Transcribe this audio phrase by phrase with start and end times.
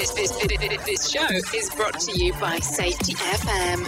[0.00, 3.86] This, this, this, this show is brought to you by Safety FM.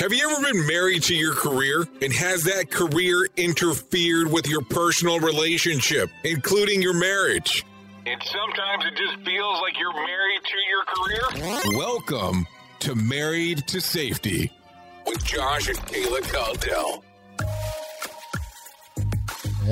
[0.00, 4.62] Have you ever been married to your career and has that career interfered with your
[4.62, 7.64] personal relationship, including your marriage?
[8.06, 10.84] And sometimes it just feels like you're married to your
[11.62, 11.78] career?
[11.78, 12.48] Welcome
[12.80, 14.50] to Married to Safety
[15.06, 17.04] with Josh and Kayla Caldell.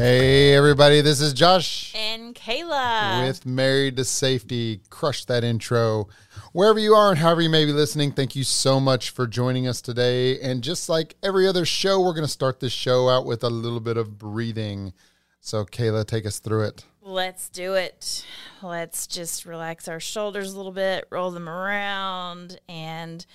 [0.01, 3.27] Hey, everybody, this is Josh And Kayla.
[3.27, 4.81] with Married to Safety.
[4.91, 6.07] Crush that intro.
[6.53, 9.67] Wherever you are and however you may be listening, thank you so much for joining
[9.67, 10.39] us today.
[10.39, 13.51] And just like every other show, we're going to start this show out with a
[13.51, 14.93] little bit of breathing.
[15.41, 16.85] So, Kayla, take us through it.
[17.03, 18.25] Let's do it.
[18.63, 23.27] Let's just relax our shoulders a little bit, roll them around, and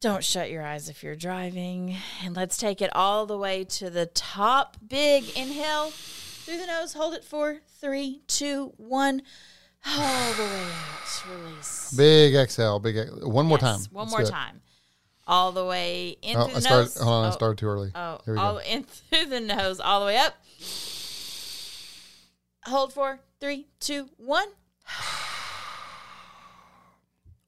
[0.00, 1.96] don't shut your eyes if you're driving.
[2.24, 4.76] And let's take it all the way to the top.
[4.86, 6.92] Big inhale through the nose.
[6.94, 9.22] Hold it for three, two, one.
[9.86, 11.24] All the way out.
[11.30, 11.94] Release.
[11.96, 12.78] Big exhale.
[12.78, 13.80] Big ex- one more time.
[13.90, 14.60] One Let's more time.
[15.26, 16.82] All the way in Oh, through I the started.
[16.84, 16.96] nose.
[16.98, 17.90] Hold on, I Oh, started too early.
[17.94, 18.60] Oh, Here we all go.
[18.60, 20.34] in through the nose, all the way up.
[22.64, 24.48] Hold for three, two, one.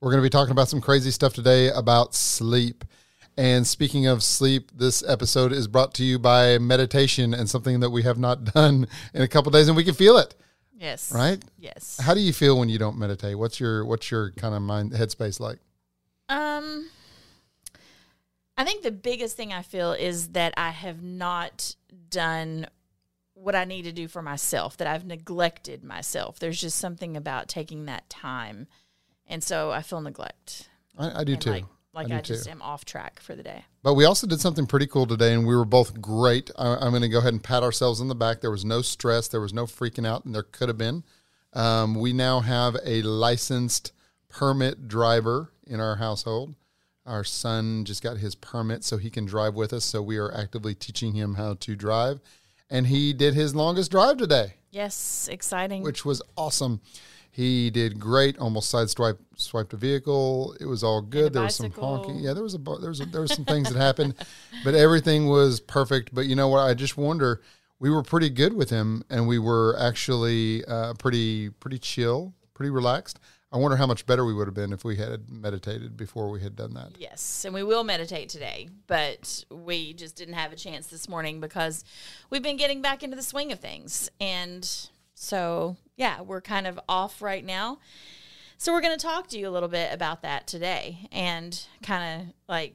[0.01, 2.85] We're going to be talking about some crazy stuff today about sleep.
[3.37, 7.91] And speaking of sleep, this episode is brought to you by meditation and something that
[7.91, 10.35] we have not done in a couple days, and we can feel it.
[10.73, 11.13] Yes.
[11.15, 11.43] Right?
[11.59, 12.01] Yes.
[12.03, 13.39] How do you feel when you don't meditate?
[13.39, 15.59] What's your what's your kind of mind headspace like?
[16.31, 16.89] Um,
[18.57, 21.77] I think the biggest thing I feel is that I have not
[22.09, 22.67] done
[23.35, 24.79] what I need to do for myself.
[24.79, 26.39] That I've neglected myself.
[26.39, 28.67] There's just something about taking that time,
[29.31, 30.69] and so I feel neglect.
[30.99, 31.51] I, I do And too.
[31.51, 31.65] Like,
[31.95, 32.51] like do I, just too.
[32.51, 33.65] am off track for the day.
[33.83, 36.51] But we also did something pretty cool today, and we were both great.
[36.59, 38.41] I, I'm going to go ahead and pat ourselves on the back.
[38.43, 41.03] There was no stress, there was no freaking out, and there could have been.
[41.53, 43.93] Um, we now have a licensed
[44.29, 46.55] permit driver in our household.
[47.07, 49.85] Our son just got his permit so he can drive with us.
[49.85, 52.21] So we are actively teaching him how to drive.
[52.69, 55.83] And he did his longest drive today, Yes, exciting.
[55.83, 56.81] which was awesome.
[57.31, 58.39] He did great.
[58.39, 60.57] Almost sideswiped swiped a vehicle.
[60.61, 61.33] It was all good.
[61.33, 62.19] There was some honking.
[62.19, 64.15] Yeah, there was a there was a, there was some things that happened,
[64.65, 66.15] but everything was perfect.
[66.15, 66.61] But you know what?
[66.61, 67.41] I just wonder.
[67.79, 72.71] We were pretty good with him, and we were actually uh, pretty pretty chill, pretty
[72.71, 73.21] relaxed.
[73.53, 76.41] I wonder how much better we would have been if we had meditated before we
[76.41, 76.93] had done that.
[76.99, 81.41] Yes, and we will meditate today, but we just didn't have a chance this morning
[81.41, 81.85] because
[82.29, 84.09] we've been getting back into the swing of things.
[84.21, 84.69] And
[85.15, 87.79] so, yeah, we're kind of off right now.
[88.57, 92.23] So, we're going to talk to you a little bit about that today and kind
[92.23, 92.75] of like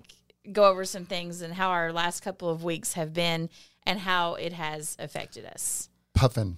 [0.52, 3.50] go over some things and how our last couple of weeks have been
[3.84, 5.90] and how it has affected us.
[6.14, 6.58] Puffin.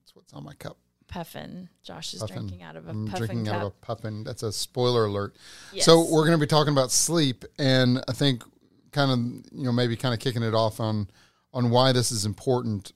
[0.00, 0.78] That's what's on my cup.
[1.08, 1.68] Puffin.
[1.82, 2.36] Josh is Puffin.
[2.36, 3.54] drinking out of a I'm puffin drinking cup.
[3.54, 4.24] out of a puffin.
[4.24, 5.36] That's a spoiler alert.
[5.80, 8.44] So we're going to be talking about sleep, and I think
[8.92, 11.08] kind of you know maybe kind of kicking it off on
[11.52, 12.92] on why this is important.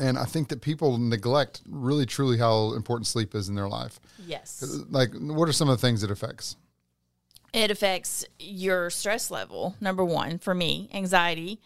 [0.00, 3.98] And I think that people neglect really truly how important sleep is in their life.
[4.24, 4.62] yes.
[4.90, 6.56] Like, what are some of the things it affects?
[7.52, 11.60] it affects your stress level number one for me anxiety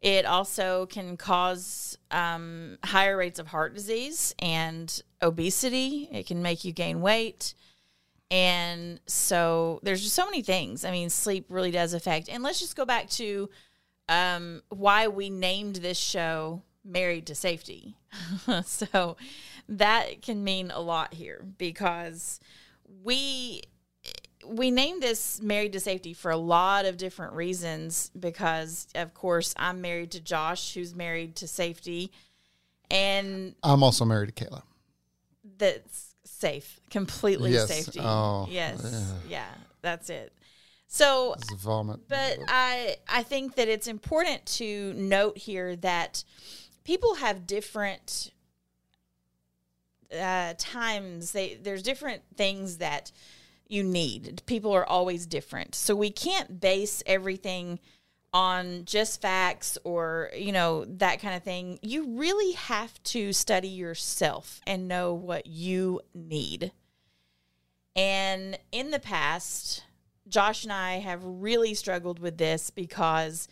[0.00, 6.64] it also can cause um, higher rates of heart disease and obesity it can make
[6.64, 7.54] you gain weight
[8.30, 12.60] and so there's just so many things i mean sleep really does affect and let's
[12.60, 13.48] just go back to
[14.06, 17.96] um, why we named this show married to safety
[18.64, 19.16] so
[19.68, 22.38] that can mean a lot here because
[23.02, 23.62] we
[24.46, 29.54] we named this married to safety for a lot of different reasons because of course
[29.56, 32.12] i'm married to josh who's married to safety
[32.90, 34.62] and I'm also married to Kayla.
[35.56, 37.68] that's safe completely Yes.
[37.68, 39.48] safety Oh, yes yeah
[39.80, 40.32] that's it
[40.86, 42.00] so vomit.
[42.08, 46.22] but I I think that it's important to note here that
[46.84, 48.32] people have different
[50.12, 51.32] uh, times.
[51.32, 53.10] They there's different things that
[53.66, 54.42] you need.
[54.46, 57.80] People are always different, so we can't base everything
[58.32, 61.78] on just facts or you know that kind of thing.
[61.82, 66.72] You really have to study yourself and know what you need.
[67.96, 69.84] And in the past,
[70.28, 73.46] Josh and I have really struggled with this because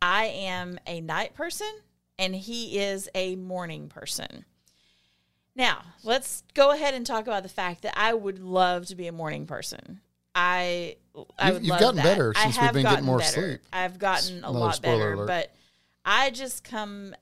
[0.00, 1.68] I am a night person
[2.18, 4.44] and he is a morning person.
[5.54, 9.06] Now, let's go ahead and talk about the fact that I would love to be
[9.08, 10.00] a morning person.
[10.34, 10.96] I
[11.38, 12.04] I would you've love gotten that.
[12.04, 13.48] better I since we've been getting more better.
[13.50, 13.60] sleep.
[13.72, 15.26] I've gotten a Another lot better, alert.
[15.26, 15.54] but
[16.04, 17.14] I just come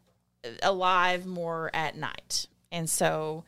[0.62, 2.46] alive more at night.
[2.70, 3.44] And so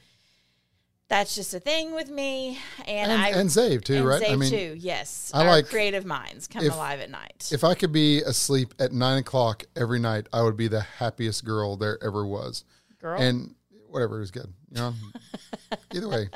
[1.08, 2.58] that's just a thing with me.
[2.86, 4.22] And, And, I and Zave too, and right?
[4.22, 4.76] Zave I mean, too.
[4.78, 7.48] Yes, I our like- creative minds come if- alive at night.
[7.52, 11.44] if I could be asleep at nine o'clock every night, I would be the happiest
[11.44, 12.64] girl there ever was.
[13.00, 13.54] Girl, And
[13.88, 14.94] whatever is good, you know.
[15.94, 16.28] Either way,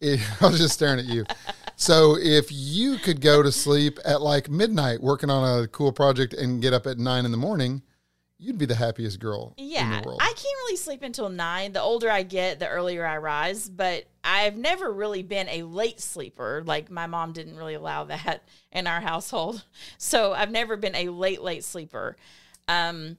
[0.00, 1.24] it, I was just staring at you.
[1.76, 6.32] So if you could go to sleep at like midnight working on a cool project
[6.34, 7.82] and get up at nine in the morning,
[8.42, 10.20] you'd be the happiest girl in yeah, the world.
[10.20, 11.72] I can't really sleep until nine.
[11.72, 13.68] The older I get, the earlier I rise.
[13.68, 16.62] But I've never really been a late sleeper.
[16.66, 18.42] Like my mom didn't really allow that
[18.72, 19.64] in our household.
[19.98, 22.16] So I've never been a late, late sleeper.
[22.66, 23.18] Um,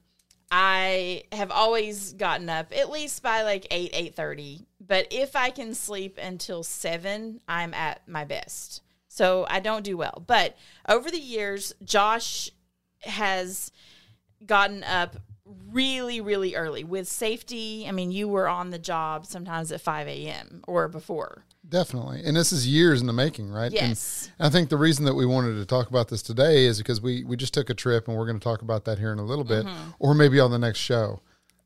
[0.52, 4.68] I have always gotten up at least by like eight, eight thirty.
[4.86, 8.82] But if I can sleep until seven, I'm at my best.
[9.08, 10.24] So I don't do well.
[10.26, 12.52] But over the years, Josh
[13.02, 13.72] has
[14.46, 15.18] gotten up
[15.72, 17.86] really, really early with safety.
[17.88, 20.62] I mean, you were on the job sometimes at 5 a.m.
[20.68, 21.46] or before.
[21.68, 22.22] Definitely.
[22.26, 23.72] And this is years in the making, right?
[23.72, 24.30] And Yes.
[24.40, 27.24] I think the reason that we wanted to talk about this today is because we,
[27.24, 29.24] we just took a trip and we're going to talk about that here in a
[29.26, 29.92] little bit mm-hmm.
[30.00, 31.22] or maybe on the next show.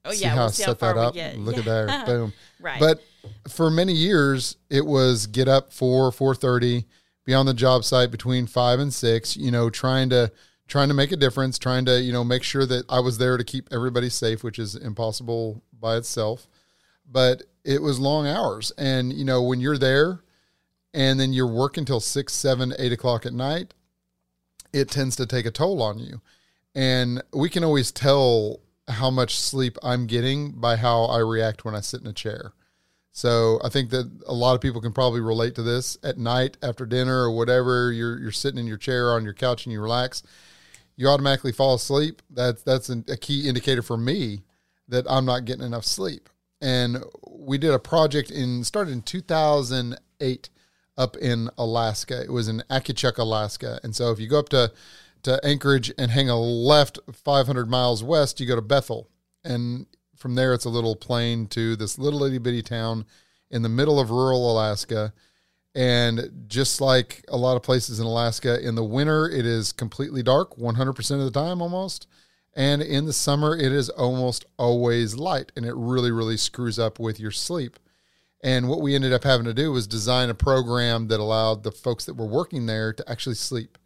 [0.05, 0.29] Oh, see yeah.
[0.29, 1.37] how we'll I see how set far that up.
[1.37, 1.85] Look at Yeah.
[1.85, 2.05] there.
[2.05, 2.33] Boom.
[2.61, 2.79] Right.
[2.79, 3.03] But
[3.49, 6.85] for many years it was get up 4 4:30,
[7.25, 10.31] be on the job site between 5 and 6, you know, trying to
[10.67, 13.37] trying to make a difference, trying to, you know, make sure that I was there
[13.37, 16.47] to keep everybody safe, which is impossible by itself.
[17.09, 18.71] But it was long hours.
[18.77, 20.19] And, you know, when you're there
[20.93, 23.73] and then you're working till six, seven, eight o'clock at night,
[24.73, 26.21] it tends to take a toll on you.
[26.75, 31.75] And we can always tell how much sleep I'm getting by how I react when
[31.75, 32.53] I sit in a chair.
[33.11, 36.55] So I think that a lot of people can probably relate to this at night
[36.61, 37.91] after dinner or whatever.
[37.91, 40.21] You're you're sitting in your chair on your couch and you relax,
[40.97, 42.21] you automatically fall asleep.
[42.29, 44.43] That's that's an, a key indicator for me
[44.89, 46.29] that I'm not getting enough sleep.
[46.59, 50.49] And we did a project in started in 2008
[50.97, 52.21] up in Alaska.
[52.21, 53.79] It was in Akiachak, Alaska.
[53.83, 54.73] And so if you go up to
[55.23, 59.09] to Anchorage and hang a left 500 miles west, you go to Bethel.
[59.43, 59.85] And
[60.15, 63.05] from there, it's a little plane to this little itty bitty town
[63.51, 65.13] in the middle of rural Alaska.
[65.77, 70.23] And just like a lot of places in Alaska, in the winter, it is completely
[70.23, 72.07] dark 100% of the time almost.
[72.55, 75.51] And in the summer, it is almost always light.
[75.55, 77.77] And it really, really screws up with your sleep.
[78.43, 81.71] And what we ended up having to do was design a program that allowed the
[81.71, 83.77] folks that were working there to actually sleep.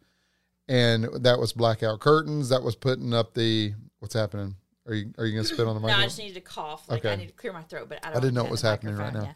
[0.68, 2.48] And that was blackout curtains.
[2.48, 4.56] That was putting up the what's happening.
[4.86, 5.88] Are you are you gonna spit on the mic?
[5.88, 5.96] No.
[5.96, 6.88] I just needed to cough.
[6.88, 8.62] Like I need to clear my throat, but I, don't I didn't know what was
[8.62, 9.34] happening right now.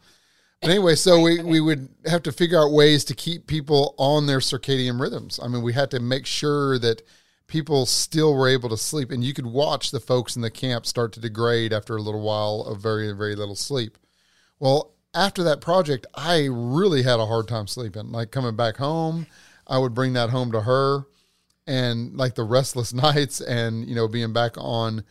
[0.61, 4.27] But anyway, so we, we would have to figure out ways to keep people on
[4.27, 5.39] their circadian rhythms.
[5.43, 7.03] I mean, we had to make sure that
[7.47, 10.87] people still were able to sleep, and you could watch the folks in the camp
[10.87, 13.99] start to degrade after a little while of very, very little sleep.
[14.59, 18.13] Well, after that project, I really had a hard time sleeping.
[18.13, 19.27] Like coming back home,
[19.67, 21.05] I would bring that home to her,
[21.67, 25.05] and like the restless nights, and you know, being back on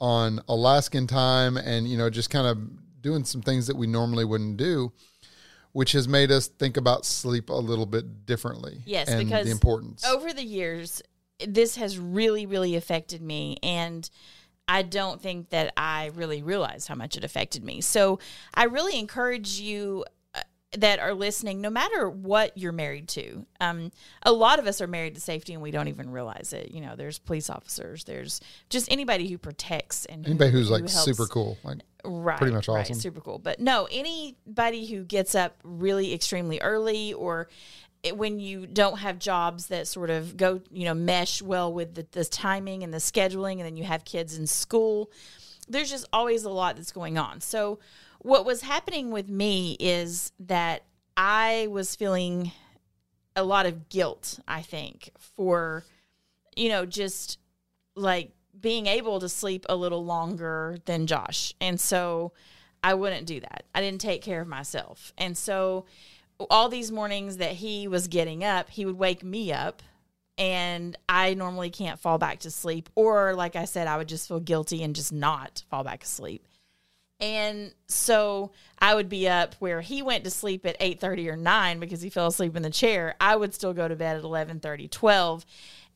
[0.00, 2.58] on Alaskan time, and you know, just kind of
[3.02, 4.92] doing some things that we normally wouldn't do,
[5.72, 8.82] which has made us think about sleep a little bit differently.
[8.86, 10.04] Yes, and because the importance.
[10.06, 11.02] Over the years,
[11.46, 13.58] this has really, really affected me.
[13.62, 14.08] And
[14.68, 17.80] I don't think that I really realized how much it affected me.
[17.80, 18.20] So
[18.54, 20.04] I really encourage you
[20.78, 23.44] that are listening, no matter what you're married to.
[23.60, 26.70] Um, a lot of us are married to safety and we don't even realize it.
[26.70, 30.72] You know, there's police officers, there's just anybody who protects and who- Anybody who's who
[30.74, 32.96] like helps- super cool, like right pretty much right, awesome.
[32.96, 37.48] super cool but no anybody who gets up really extremely early or
[38.02, 41.94] it, when you don't have jobs that sort of go you know mesh well with
[41.94, 45.12] the, the timing and the scheduling and then you have kids in school
[45.68, 47.78] there's just always a lot that's going on so
[48.22, 50.82] what was happening with me is that
[51.16, 52.50] i was feeling
[53.36, 55.84] a lot of guilt i think for
[56.56, 57.38] you know just
[57.94, 61.54] like being able to sleep a little longer than Josh.
[61.60, 62.32] And so
[62.82, 63.64] I wouldn't do that.
[63.74, 65.12] I didn't take care of myself.
[65.18, 65.86] And so
[66.50, 69.82] all these mornings that he was getting up, he would wake me up
[70.38, 74.26] and I normally can't fall back to sleep or like I said I would just
[74.26, 76.46] feel guilty and just not fall back asleep.
[77.22, 78.50] And so
[78.80, 82.10] I would be up where he went to sleep at 8:30 or 9 because he
[82.10, 83.14] fell asleep in the chair.
[83.20, 85.46] I would still go to bed at 11:30, 12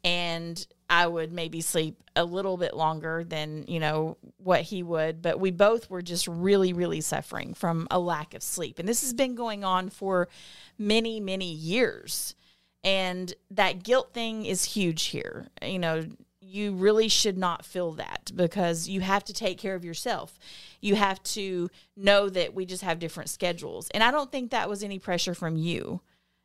[0.04, 5.21] and I would maybe sleep a little bit longer than, you know, what he would,
[5.21, 8.78] but we both were just really really suffering from a lack of sleep.
[8.78, 10.28] And this has been going on for
[10.78, 12.37] many many years.
[12.85, 15.49] And that guilt thing is huge here.
[15.61, 16.06] You know,
[16.48, 20.38] you really should not feel that because you have to take care of yourself.
[20.80, 23.90] You have to know that we just have different schedules.
[23.90, 26.00] And I don't think that was any pressure from you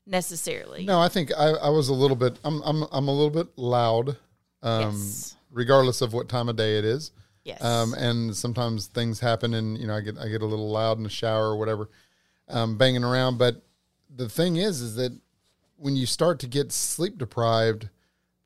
[0.07, 0.85] necessarily.
[0.85, 2.39] No, I think I, I was a little bit.
[2.43, 4.17] I'm I'm I'm a little bit loud,
[4.63, 5.35] um, Yes.
[5.51, 7.11] regardless of what time of day it is.
[7.43, 7.63] Yes.
[7.63, 10.97] Um, and sometimes things happen, and you know, I get I get a little loud
[10.97, 11.89] in the shower or whatever,
[12.47, 13.37] um, banging around.
[13.37, 13.61] But
[14.15, 15.11] the thing is, is that
[15.77, 17.89] when you start to get sleep deprived,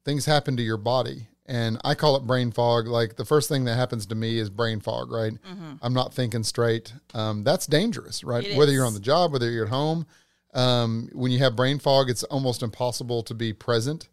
[0.06, 2.88] things happen to your body, and I call it brain fog.
[2.88, 5.12] Like the first thing that happens to me is brain fog.
[5.12, 5.34] Right,
[5.82, 6.94] I'm not thinking straight.
[7.14, 8.44] Um, that's dangerous, right?
[8.44, 8.54] Mm-hmm.
[8.54, 8.76] It whether is.
[8.76, 10.06] you're on the job, whether you're at home,
[10.54, 14.10] um, when you have brain fog, it's almost impossible to be present.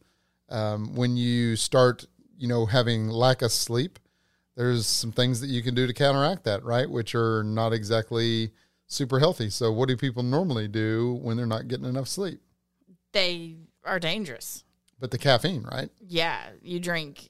[0.48, 3.98] Um, when you start, you know, having lack of sleep,
[4.56, 6.90] there's some things that you can do to counteract that, right?
[6.90, 8.50] Which are not exactly
[8.86, 9.48] super healthy.
[9.48, 12.40] So, what do people normally do when they're not getting enough sleep?
[13.12, 14.64] they are dangerous.
[15.02, 15.90] But the caffeine, right?
[16.06, 17.28] Yeah, you drink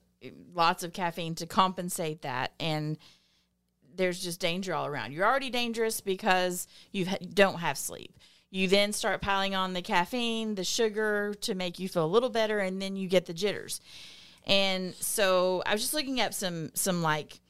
[0.55, 2.99] lots of caffeine to compensate that and
[3.97, 5.13] there's just danger all around.
[5.13, 8.19] You're already dangerous because you don't have sleep.
[8.51, 12.29] You then start piling on the caffeine, the sugar to make you feel a little
[12.29, 13.81] better and then you get the jitters.
[14.47, 17.41] And so I was just looking up some some like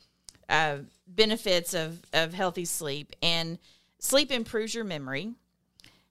[0.48, 3.58] uh, benefits of of healthy sleep and
[3.98, 5.32] sleep improves your memory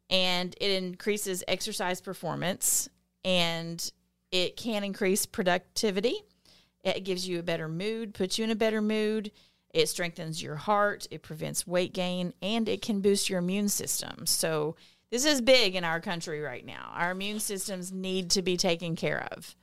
[0.09, 2.89] and it increases exercise performance
[3.23, 3.91] and
[4.31, 6.15] it can increase productivity.
[6.83, 9.31] It gives you a better mood, puts you in a better mood.
[9.73, 14.25] It strengthens your heart, it prevents weight gain, and it can boost your immune system.
[14.25, 14.75] So,
[15.11, 16.91] this is big in our country right now.
[16.93, 19.55] Our immune systems need to be taken care of.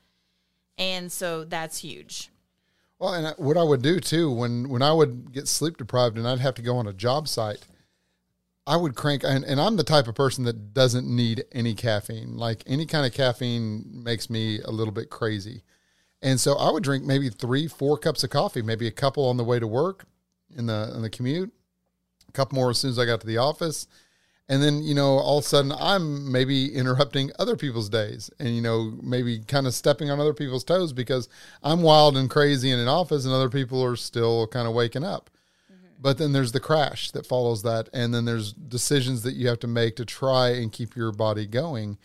[0.77, 2.31] And so that's huge.
[2.99, 6.27] Well, and what I would do too when when I would get sleep deprived and
[6.27, 7.67] I'd have to go on a job site,
[8.69, 9.25] I would crank.
[9.25, 12.37] And, and I'm the type of person that doesn't need any caffeine.
[12.37, 15.63] Like any kind of caffeine makes me a little bit crazy,
[16.21, 19.37] and so I would drink maybe three, four cups of coffee, maybe a couple on
[19.37, 20.05] the way to work,
[20.57, 21.53] in the in the commute,
[22.29, 23.87] a couple more as soon as I got to the office.
[24.51, 28.49] And then, you know, all of a sudden I'm maybe interrupting other people's days and,
[28.49, 31.29] you know, maybe kind of stepping on other people's toes because
[31.63, 35.05] I'm wild and crazy in an office and other people are still kind of waking
[35.05, 35.29] up.
[36.00, 37.88] But then there's the crash that follows that.
[37.93, 41.47] And then there's decisions that you have to make to try and keep your body
[41.47, 41.99] going.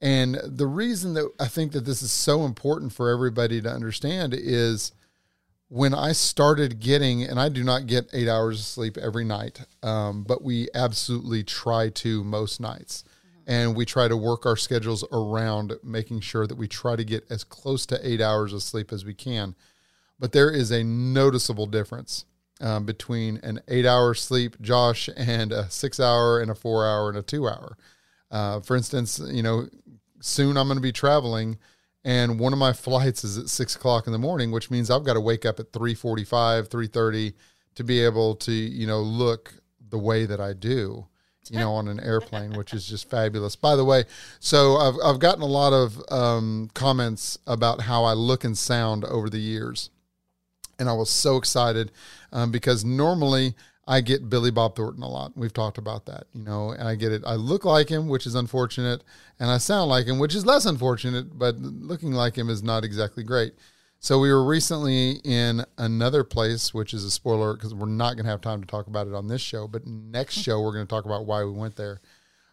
[0.00, 4.34] And the reason that I think that this is so important for everybody to understand
[4.34, 4.92] is
[5.68, 9.60] when I started getting, and I do not get eight hours of sleep every night,
[9.82, 13.04] um, but we absolutely try to most nights.
[13.46, 17.24] And we try to work our schedules around making sure that we try to get
[17.30, 19.54] as close to eight hours of sleep as we can.
[20.18, 22.26] But there is a noticeable difference
[22.60, 27.08] um, between an eight hour sleep, Josh, and a six hour, and a four hour,
[27.08, 27.76] and a two hour.
[28.30, 29.68] Uh, for instance, you know,
[30.20, 31.58] soon I'm going to be traveling
[32.04, 35.04] and one of my flights is at six o'clock in the morning, which means I've
[35.04, 37.34] got to wake up at 345, 330
[37.74, 39.54] to be able to, you know, look
[39.90, 41.06] the way that I do,
[41.50, 43.56] you know, on an airplane, which is just fabulous.
[43.56, 44.04] By the way,
[44.38, 49.04] so I've, I've gotten a lot of um, comments about how I look and sound
[49.04, 49.90] over the years.
[50.78, 51.90] And I was so excited
[52.32, 53.54] um, because normally
[53.86, 55.32] I get Billy Bob Thornton a lot.
[55.34, 57.22] We've talked about that, you know, and I get it.
[57.26, 59.02] I look like him, which is unfortunate,
[59.40, 62.84] and I sound like him, which is less unfortunate, but looking like him is not
[62.84, 63.54] exactly great.
[63.98, 68.26] So we were recently in another place, which is a spoiler because we're not going
[68.26, 70.86] to have time to talk about it on this show, but next show we're going
[70.86, 72.00] to talk about why we went there.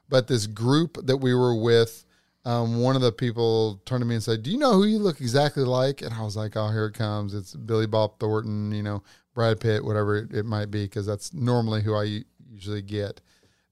[0.08, 2.06] But this group that we were with,
[2.46, 5.00] um, one of the people turned to me and said, "Do you know who you
[5.00, 7.34] look exactly like?" And I was like, "Oh, here it comes!
[7.34, 9.04] It's Billy Bob Thornton, you know,
[9.36, 13.22] Brad Pitt, whatever it, it might be, because that's normally who I usually get.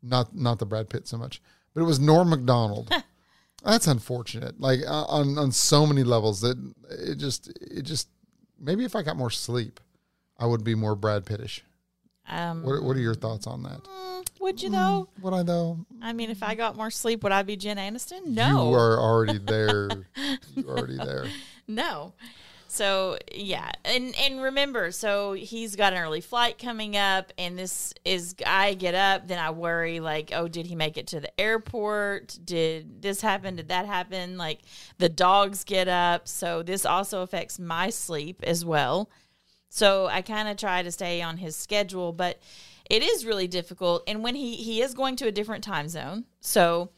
[0.03, 1.41] Not not the Brad Pitt so much,
[1.74, 2.93] but it was Norm Macdonald.
[3.63, 4.60] that's unfortunate.
[4.60, 6.58] Like uh, on on so many levels that
[6.91, 8.10] it just it just
[8.60, 9.79] maybe if I got more sleep,
[10.38, 11.63] I would be more Brad Pittish.
[12.29, 13.82] Um, What what are your thoughts on that?
[14.39, 15.08] would you though?
[15.22, 15.86] Would I though?
[16.01, 18.25] I mean, if I got more sleep, would I be Jen Aniston?
[18.25, 18.67] No.
[18.70, 19.89] You are already there.
[20.53, 21.25] You're already there.
[21.67, 22.13] No.
[22.74, 27.94] So yeah, and and remember, so he's got an early flight coming up, and this
[28.03, 31.39] is I get up, then I worry like, oh, did he make it to the
[31.39, 32.39] airport?
[32.44, 33.58] Did this happen?
[33.58, 34.39] Did that happen?
[34.39, 34.62] Like
[34.98, 39.08] the dogs get up, so this also affects my sleep as well.
[39.70, 42.42] So I kind of try to stay on his schedule, but
[42.89, 44.01] it is really difficult.
[44.08, 46.89] And when he he is going to a different time zone, so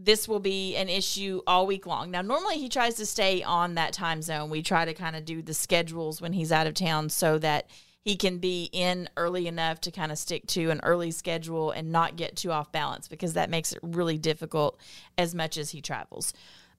[0.00, 2.10] this will be an issue all week long.
[2.10, 4.48] Now, normally he tries to stay on that time zone.
[4.48, 7.68] We try to kind of do the schedules when he's out of town so that
[8.04, 11.90] he can be in early enough to kind of stick to an early schedule and
[11.90, 14.78] not get too off balance because that makes it really difficult
[15.18, 16.32] as much as he travels.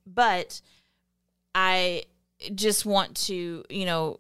[0.08, 0.62] But
[1.54, 2.06] I
[2.56, 4.18] just want to, you know,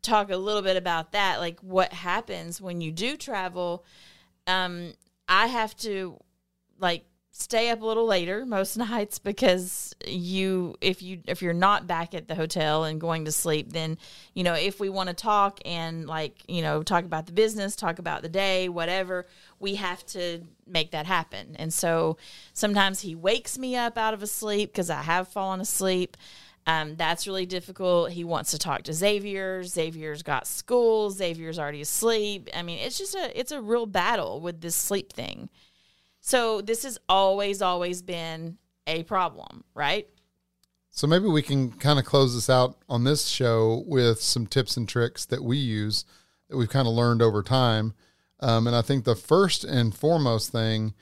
[0.00, 1.40] talk a little bit about that.
[1.40, 3.84] Like what happens when you do travel.
[4.46, 4.94] Um,
[5.28, 6.18] I have to
[6.78, 7.04] like
[7.38, 12.12] stay up a little later most nights because you if you if you're not back
[12.12, 13.96] at the hotel and going to sleep then
[14.34, 17.76] you know if we want to talk and like you know talk about the business
[17.76, 19.24] talk about the day whatever
[19.60, 22.16] we have to make that happen and so
[22.54, 26.16] sometimes he wakes me up out of a sleep because i have fallen asleep
[26.66, 28.10] um, that's really difficult.
[28.10, 29.64] He wants to talk to Xavier.
[29.64, 31.10] Xavier's got school.
[31.10, 32.50] Xavier's already asleep.
[32.54, 35.48] I mean, it's just a it's a real battle with this sleep thing.
[36.28, 40.06] So this has always, always been a problem, right?
[40.90, 44.76] So maybe we can kind of close this out on this show with some tips
[44.76, 46.04] and tricks that we use
[46.50, 47.94] that we've kind of learned over time.
[48.40, 50.92] Um, and I think the first and foremost thing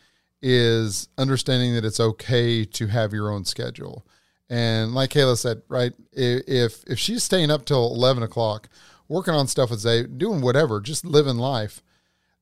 [0.41, 4.07] is understanding that it's okay to have your own schedule.
[4.49, 8.69] And like Kayla said, right, if if she's staying up till eleven o'clock,
[9.09, 11.83] working on stuff with Zay, doing whatever, just living life,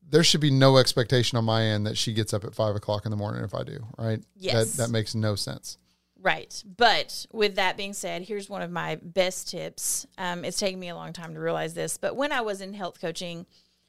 [0.08, 3.04] there should be no expectation on my end that she gets up at five o'clock
[3.04, 4.20] in the morning if I do, right?
[4.36, 4.72] Yes.
[4.72, 5.78] That, that makes no sense.
[6.20, 6.62] Right.
[6.76, 10.06] But with that being said, here's one of my best tips.
[10.16, 12.72] Um, it's taken me a long time to realize this, but when I was in
[12.72, 13.44] health coaching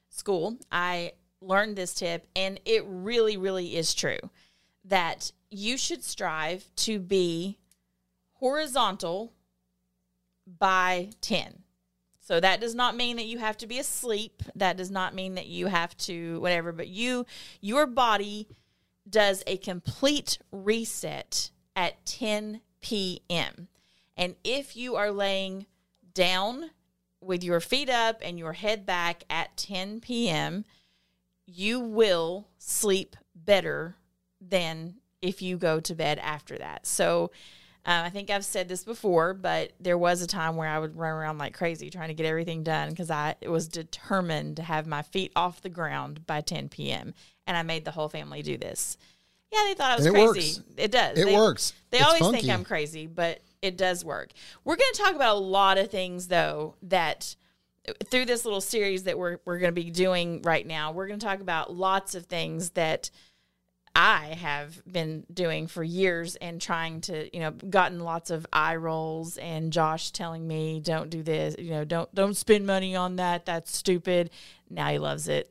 [0.09, 4.19] school, I learned this tip, and it really, really is true
[4.85, 7.57] that you should strive to be
[8.33, 9.33] horizontal
[10.45, 11.63] by 10.
[12.25, 14.41] So that does not mean that you have to be asleep.
[14.55, 17.27] That does not mean that you have to whatever, but you
[17.61, 18.47] your body
[19.07, 23.67] does a complete reset at 10 p.m.
[24.17, 25.67] And if you are laying
[26.15, 26.71] down
[27.21, 30.65] with your feet up and your head back at 10 p.m.,
[31.45, 33.97] you will sleep better
[34.41, 36.87] than if you go to bed after that.
[36.87, 37.29] So
[37.87, 40.95] um, I think I've said this before, but there was a time where I would
[40.97, 44.87] run around like crazy trying to get everything done because I was determined to have
[44.87, 47.13] my feet off the ground by 10 p.m.
[47.45, 48.97] And I made the whole family do this.
[49.51, 50.25] Yeah, they thought I was it crazy.
[50.59, 50.61] works.
[50.77, 51.17] It does.
[51.17, 51.73] It They- works.
[51.91, 52.41] They It's always funky.
[52.41, 54.31] think I'm crazy, but it does work.
[54.63, 57.35] We're going to talk about a lot of things though that
[58.09, 60.91] through this little series that we're we're going to be doing right now.
[60.91, 63.11] We're going to talk about lots of things that
[63.97, 68.75] I have been doing for years and trying to, you know, gotten lots of eye
[68.75, 73.15] rolls and Josh telling me, "Don't do this, you know, don't don't spend money on
[73.15, 73.45] that.
[73.45, 74.31] That's stupid."
[74.69, 75.49] Now he loves it.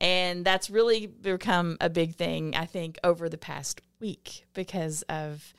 [0.00, 5.52] And that's really become a big thing I think over the past week because of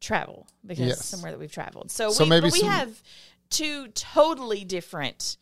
[0.00, 1.04] travel because Yes.
[1.04, 1.90] somewhere that we've traveled.
[1.90, 3.02] So, So we, maybe we some- have
[3.50, 5.36] two totally different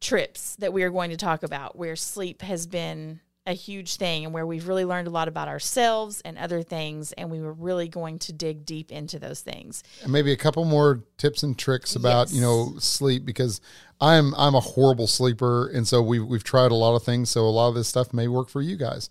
[0.00, 4.24] trips that we are going to talk about where sleep has been a huge thing
[4.24, 7.52] and where we've really learned a lot about ourselves and other things and we were
[7.52, 9.84] really going to dig deep into those things.
[10.02, 13.60] and maybe a couple more tips and tricks about you know sleep because
[14.00, 17.42] I'm I'm a horrible sleeper and so we we've tried a lot of things so
[17.42, 19.08] a lot of this stuff may work for you guys.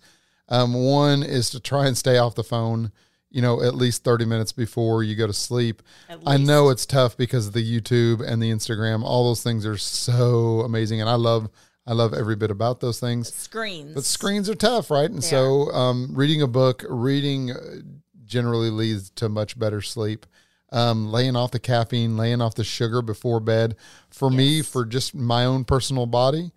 [0.48, 2.92] Um, one is to try and stay off the phone,
[3.30, 5.82] you know, at least 30 minutes before you go to sleep.
[6.24, 9.02] I know it's tough because of the YouTube and the Instagram.
[9.02, 11.48] All those things are so amazing and I love
[11.86, 13.32] I love every bit about those things.
[13.32, 13.94] Screens.
[13.94, 15.10] But screens are tough, right?
[15.10, 17.76] And so, um, reading a book, reading uh,
[18.24, 20.26] generally leads to much better sleep.
[20.72, 23.76] Um, laying off the caffeine, laying off the sugar before bed.
[24.10, 26.50] For me, for just my own personal body,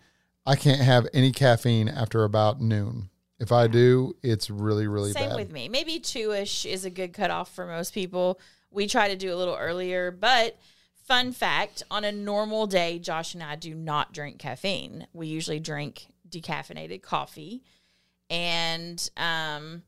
[0.47, 3.09] I can't have any caffeine after about noon.
[3.39, 5.35] If I do, it's really, really Same bad.
[5.35, 5.69] with me.
[5.69, 8.39] Maybe two ish is a good cutoff for most people.
[8.71, 10.57] We try to do a little earlier, but
[11.09, 15.07] fun fact on a normal day, Josh and I do not drink caffeine.
[15.11, 17.63] We usually drink decaffeinated coffee.
[18.29, 19.81] And um,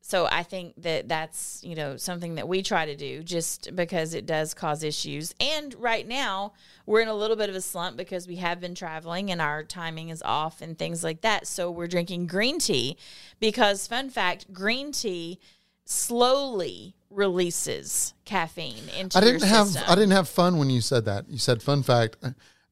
[0.00, 4.14] so I think that that's, you know, something that we try to do just because
[4.14, 5.34] it does cause issues.
[5.40, 6.52] And right now,
[6.86, 9.64] we're in a little bit of a slump because we have been traveling and our
[9.64, 11.48] timing is off and things like that.
[11.48, 12.96] So we're drinking green tea
[13.40, 15.40] because fun fact, green tea
[15.84, 19.84] slowly releases caffeine into I didn't your have system.
[19.86, 21.28] I didn't have fun when you said that.
[21.28, 22.16] You said fun fact.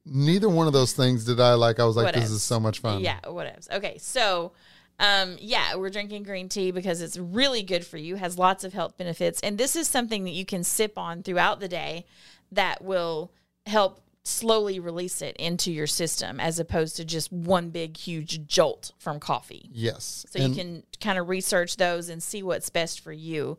[0.05, 1.81] Neither one of those things did I like.
[1.81, 3.03] I was like, this is so much fun.
[3.03, 3.70] Yeah, whatevs.
[3.70, 4.53] Okay, so
[5.01, 8.72] um, yeah, we're drinking green tea because it's really good for you, has lots of
[8.72, 12.07] health benefits, and this is something that you can sip on throughout the day
[12.53, 13.33] that will
[13.66, 18.92] help slowly release it into your system as opposed to just one big huge jolt
[18.99, 19.68] from coffee.
[19.72, 20.27] Yes.
[20.29, 23.57] So you can kind of research those and see what's best for you.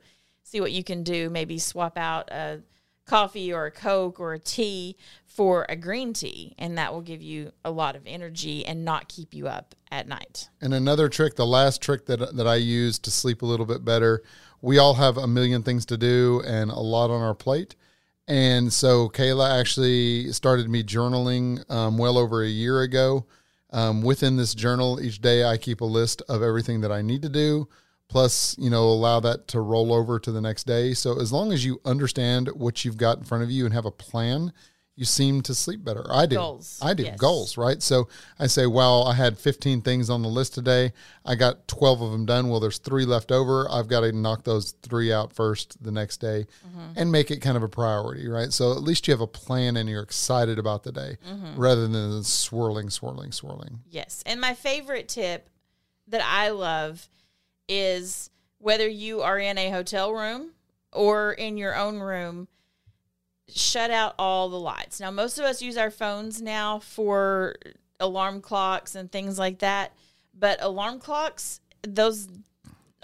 [0.49, 1.29] See what you can do.
[1.29, 2.61] Maybe swap out a
[3.05, 7.21] coffee or a Coke or a tea for a green tea, and that will give
[7.21, 10.47] you a lot of energy and not keep you up at night.
[10.61, 13.83] And another trick, the last trick that that I use to sleep a little bit
[13.83, 14.23] better,
[14.61, 17.75] we all have a million things to do and a lot on our plate.
[18.25, 23.25] And so Kayla actually started me journaling um, well over a year ago.
[23.71, 27.21] Um, within this journal, each day I keep a list of everything that I need
[27.23, 27.67] to do,
[28.09, 30.93] plus, you know, allow that to roll over to the next day.
[30.93, 33.85] So as long as you understand what you've got in front of you and have
[33.85, 34.53] a plan,
[34.95, 36.03] you seem to sleep better.
[36.11, 36.37] I do.
[36.37, 36.79] Goals.
[36.81, 37.03] I do.
[37.03, 37.19] Yes.
[37.19, 37.83] Goals, right?
[37.83, 38.07] So
[38.39, 40.91] I say, well, I had 15 things on the list today.
[41.23, 42.49] I got 12 of them done.
[42.49, 43.69] Well, there's three left over.
[43.69, 46.93] I've got to knock those three out first the next day Mm-hmm.
[46.95, 48.51] and make it kind of a priority, right?
[48.51, 51.59] So at least you have a plan and you're excited about the day Mm-hmm.
[51.61, 53.81] rather than swirling, swirling, swirling.
[53.91, 54.23] Yes.
[54.25, 55.47] And my favorite tip
[56.07, 57.07] that I love
[57.67, 60.51] is whether you are in a hotel room
[60.91, 62.47] or in your own room,
[63.47, 64.99] shut out all the lights.
[64.99, 67.55] Now, most of us use our phones now for
[67.99, 69.93] alarm clocks and things like that,
[70.37, 72.27] but alarm clocks, those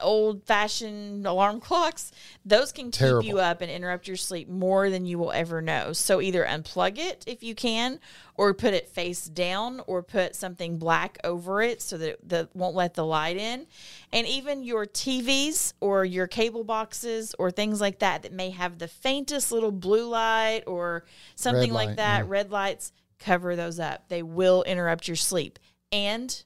[0.02, 2.12] old fashioned alarm clocks,
[2.46, 5.94] those can keep you up and interrupt your sleep more than you will ever know.
[5.94, 8.00] So either unplug it if you can,
[8.36, 12.56] or put it face down, or put something black over it so that it that
[12.56, 13.68] won't let the light in.
[14.12, 18.80] And even your TVs or your cable boxes or things like that that may have
[18.80, 22.26] the faintest little blue light or something like that, yeah.
[22.28, 24.10] red lights, cover those up.
[24.10, 25.60] They will interrupt your sleep.
[25.92, 26.44] And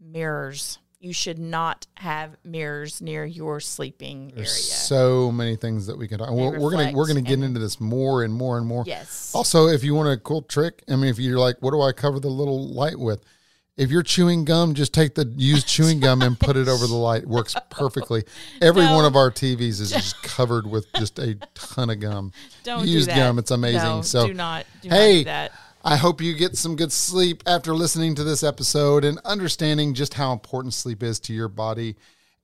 [0.00, 0.78] mirrors.
[0.98, 4.34] You should not have mirrors near your sleeping area.
[4.36, 6.30] There's so many things that we can talk.
[6.30, 8.82] We're, we're gonna we're gonna get into this more and more and more.
[8.86, 9.32] Yes.
[9.34, 11.92] Also, if you want a cool trick, I mean, if you're like, what do I
[11.92, 13.22] cover the little light with?
[13.76, 16.94] If you're chewing gum, just take the used chewing gum and put it over the
[16.94, 17.26] light.
[17.26, 18.24] Works perfectly.
[18.62, 18.96] Every No.
[18.96, 22.32] one of our TVs is just covered with just a ton of gum.
[22.64, 23.16] Don't do used that.
[23.16, 23.38] gum.
[23.38, 23.82] It's amazing.
[23.82, 25.52] No, so do not- do not hey, do that.
[25.88, 30.14] I hope you get some good sleep after listening to this episode and understanding just
[30.14, 31.94] how important sleep is to your body.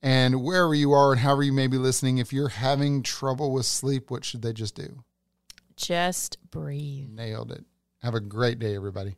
[0.01, 3.65] And wherever you are and however you may be listening, if you're having trouble with
[3.65, 5.03] sleep, what should they just do?
[5.75, 7.09] Just breathe.
[7.09, 7.65] Nailed it.
[8.01, 9.17] Have a great day, everybody.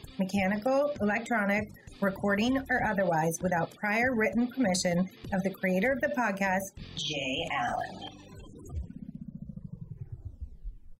[0.19, 6.71] mechanical, electronic, recording, or otherwise, without prior written permission of the creator of the podcast,
[6.95, 8.20] Jay Allen.